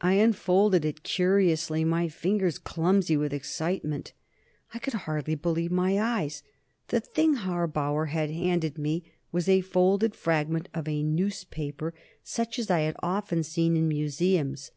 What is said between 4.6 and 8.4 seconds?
I could hardly believe my eyes. The thing Harbauer had